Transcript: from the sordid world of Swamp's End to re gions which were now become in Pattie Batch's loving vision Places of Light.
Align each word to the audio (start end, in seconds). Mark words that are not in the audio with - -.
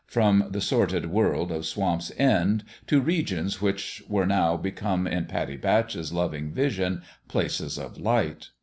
from 0.07 0.45
the 0.49 0.61
sordid 0.61 1.05
world 1.11 1.51
of 1.51 1.63
Swamp's 1.63 2.11
End 2.17 2.63
to 2.87 2.99
re 2.99 3.23
gions 3.23 3.61
which 3.61 4.01
were 4.09 4.25
now 4.25 4.57
become 4.57 5.05
in 5.05 5.25
Pattie 5.25 5.57
Batch's 5.57 6.11
loving 6.11 6.51
vision 6.51 7.03
Places 7.27 7.77
of 7.77 7.99
Light. 7.99 8.49